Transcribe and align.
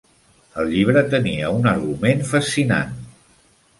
El 0.61 0.69
llibre 0.75 1.03
tenia 1.11 1.51
un 1.57 1.69
argument 1.73 2.25
fascinant. 2.31 2.97